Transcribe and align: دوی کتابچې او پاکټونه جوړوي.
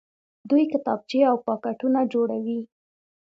دوی 0.49 0.63
کتابچې 0.73 1.19
او 1.29 1.35
پاکټونه 1.47 1.99
جوړوي. 2.13 2.61